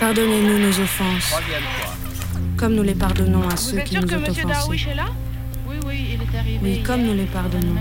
[0.00, 1.34] Pardonnez-nous nos offenses,
[2.56, 4.90] comme nous les pardonnons à ceux qui nous ont offensés.
[4.90, 5.06] est là?
[5.66, 6.58] Oui, oui, il est arrivé.
[6.62, 7.74] Oui, comme nous les pardonnons.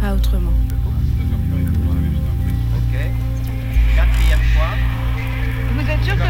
[0.00, 0.52] Pas autrement.
[5.74, 6.22] Vous êtes sûr que...